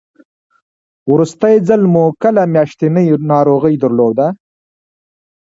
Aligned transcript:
وروستی 1.11 1.55
ځل 1.67 1.81
مو 1.93 2.03
کله 2.23 2.41
میاشتنۍ 2.53 3.07
ناروغي 3.31 3.75
درلوده؟ 3.83 4.27